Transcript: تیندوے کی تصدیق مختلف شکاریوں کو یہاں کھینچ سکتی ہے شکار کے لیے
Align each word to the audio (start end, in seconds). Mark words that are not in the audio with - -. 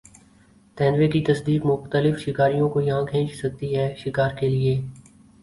تیندوے 0.77 1.07
کی 1.07 1.21
تصدیق 1.25 1.65
مختلف 1.65 2.17
شکاریوں 2.19 2.69
کو 2.69 2.81
یہاں 2.81 3.05
کھینچ 3.05 3.35
سکتی 3.35 3.75
ہے 3.77 3.93
شکار 3.97 4.35
کے 4.39 4.49
لیے 4.49 4.75